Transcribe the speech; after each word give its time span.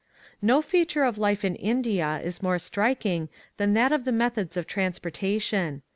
No 0.41 0.63
feature 0.63 1.03
of 1.03 1.19
life 1.19 1.45
in 1.45 1.53
India 1.55 2.19
is 2.23 2.41
more 2.41 2.57
striking 2.57 3.29
than 3.57 3.75
that 3.75 3.91
of 3.91 4.03
the 4.03 4.11
methods 4.11 4.57
of 4.57 4.65
trans 4.65 4.97
portation. 4.97 5.83